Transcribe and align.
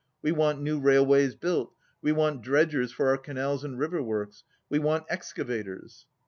We 0.23 0.31
want 0.31 0.59
new 0.59 0.79
rail 0.79 1.05
ways 1.05 1.35
built. 1.35 1.75
We 2.01 2.11
want 2.11 2.41
dredgers 2.41 2.91
for 2.91 3.09
our 3.09 3.19
canals 3.19 3.63
and 3.63 3.77
river 3.77 4.01
works. 4.01 4.43
We 4.67 4.79
want 4.79 5.05
excavators." 5.11 6.07